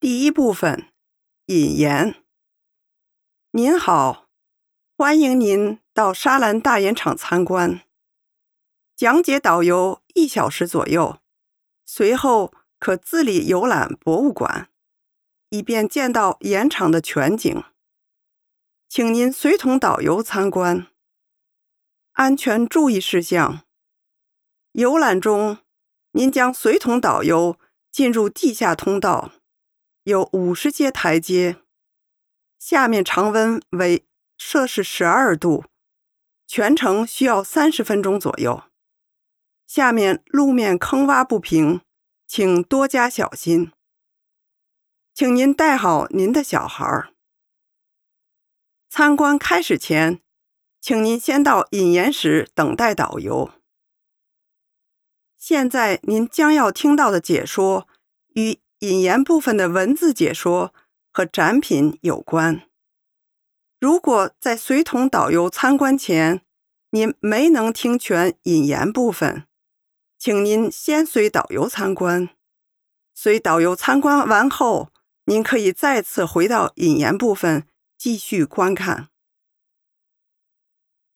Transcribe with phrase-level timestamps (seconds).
[0.00, 0.90] 第一部分
[1.44, 2.24] 引言。
[3.50, 4.30] 您好，
[4.96, 7.82] 欢迎您到沙兰大盐场参观。
[8.96, 11.20] 讲解导游一小时左右，
[11.84, 14.70] 随后可自理游览博物馆，
[15.50, 17.62] 以便见到盐场的全景。
[18.88, 20.86] 请您随同导游参观。
[22.12, 23.66] 安全注意事项：
[24.72, 25.58] 游览中，
[26.12, 27.58] 您将随同导游
[27.92, 29.32] 进入地下通道。
[30.04, 31.56] 有五十阶台阶，
[32.58, 34.06] 下面常温为
[34.38, 35.66] 摄氏十二度，
[36.46, 38.62] 全程需要三十分钟左右。
[39.66, 41.82] 下面路面坑洼不平，
[42.26, 43.72] 请多加小心。
[45.12, 47.12] 请您带好您的小孩儿。
[48.88, 50.22] 参观开始前，
[50.80, 53.52] 请您先到引言室等待导游。
[55.36, 57.86] 现在您将要听到的解说
[58.32, 58.58] 与。
[58.80, 60.74] 引言部分的文字解说
[61.12, 62.62] 和展品有关。
[63.78, 66.42] 如果在随同导游参观前，
[66.90, 69.46] 您没能听全引言部分，
[70.18, 72.30] 请您先随导游参观。
[73.14, 74.90] 随导游参观完后，
[75.26, 77.66] 您可以再次回到引言部分
[77.98, 79.08] 继续观看。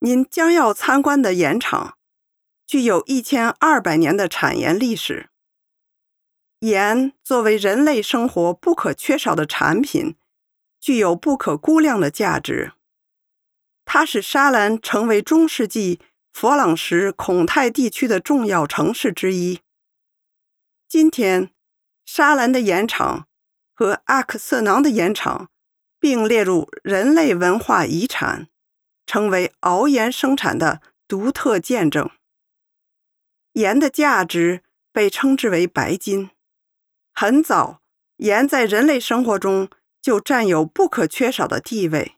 [0.00, 1.96] 您将要参观的盐场
[2.66, 5.30] 具有一千二百年的产盐历史。
[6.64, 10.16] 盐作为人类生活不可缺少的产品，
[10.80, 12.72] 具有不可估量的价值。
[13.84, 16.00] 它使沙兰成为中世纪
[16.32, 19.60] 佛朗什孔泰地区的重要城市之一。
[20.88, 21.50] 今天，
[22.06, 23.28] 沙兰的盐场
[23.74, 25.50] 和阿克瑟囊的盐场
[26.00, 28.48] 并列入人类文化遗产，
[29.04, 32.08] 成为熬盐生产的独特见证。
[33.52, 36.30] 盐的价值被称之为白金。
[37.16, 37.80] 很早，
[38.16, 39.70] 盐在人类生活中
[40.02, 42.16] 就占有不可缺少的地位，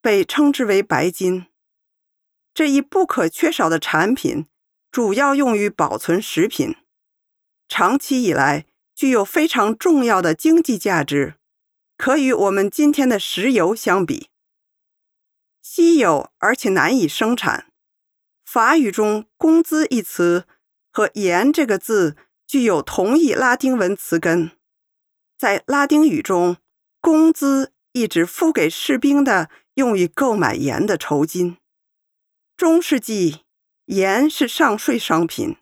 [0.00, 1.46] 被称之为白金。
[2.54, 4.46] 这一不可缺少的产品
[4.92, 6.76] 主要用于保存食品，
[7.68, 11.34] 长期以来具有非常重要的经济价值，
[11.96, 14.28] 可与我们今天的石油相比。
[15.60, 17.66] 稀有而且难以生产。
[18.44, 20.46] 法语中“工资”一词
[20.92, 22.16] 和“盐”这个字。
[22.46, 24.52] 具有同义拉丁文词根，
[25.36, 26.58] 在拉丁语中，
[27.00, 31.56] 工资意指付给士兵的用于购买盐的酬金。
[32.56, 33.44] 中世纪，
[33.86, 35.56] 盐是上税商品，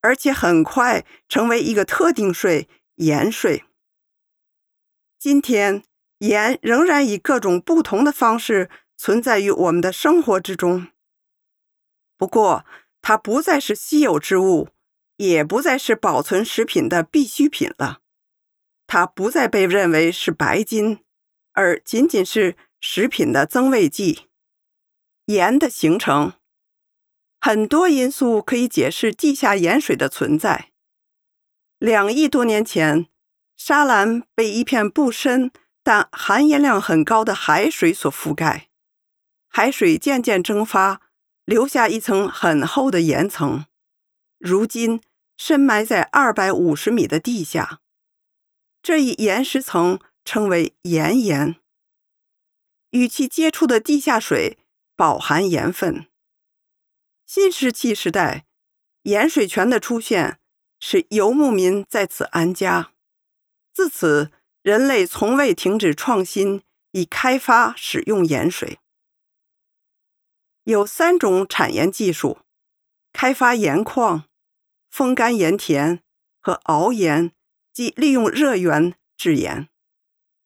[0.00, 3.64] 而且很快成为一个特定税——盐税。
[5.18, 5.82] 今天，
[6.18, 10.86] 盐仍然以各种不同的方式存在于我们的生活之中，
[12.16, 12.64] 不过
[13.00, 14.68] 它不再是稀有之物。
[15.28, 18.00] 也不再是保存食品的必需品了，
[18.88, 20.98] 它不再被认为是白金，
[21.52, 24.26] 而仅仅是食品的增味剂。
[25.26, 26.32] 盐的形成，
[27.40, 30.72] 很多因素可以解释地下盐水的存在。
[31.78, 33.06] 两亿多年前，
[33.56, 35.52] 沙兰被一片不深
[35.84, 38.70] 但含盐量很高的海水所覆盖，
[39.48, 41.00] 海水渐渐蒸发，
[41.44, 43.66] 留下一层很厚的盐层。
[44.40, 45.00] 如今。
[45.36, 47.80] 深埋在二百五十米的地下，
[48.82, 51.56] 这一岩石层称为盐岩，
[52.90, 54.58] 与其接触的地下水
[54.96, 56.06] 饱含盐分。
[57.26, 58.44] 新石器时代，
[59.02, 60.38] 盐水泉的出现
[60.78, 62.92] 使游牧民在此安家，
[63.72, 64.30] 自此
[64.62, 66.62] 人类从未停止创新
[66.92, 68.78] 以开发使用盐水。
[70.64, 72.38] 有三种产盐技术：
[73.12, 74.28] 开发盐矿。
[74.92, 76.02] 风干盐田
[76.38, 77.32] 和熬盐，
[77.72, 79.70] 即利用热源制盐，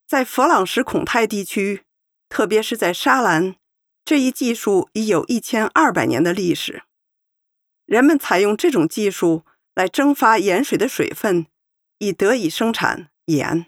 [0.07, 1.83] 在佛朗什孔泰地区，
[2.29, 3.57] 特别是在沙兰，
[4.05, 6.85] 这一技术已有一千二百年的历史。
[7.87, 11.49] 人们采用这种技术来蒸发盐水的水分，
[11.99, 13.67] 以得以生产盐。